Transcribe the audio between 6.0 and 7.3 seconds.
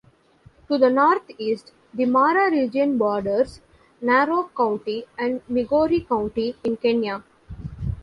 County in Kenya.